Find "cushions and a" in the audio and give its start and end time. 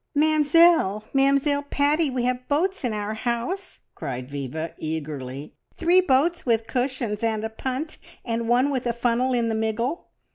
6.65-7.51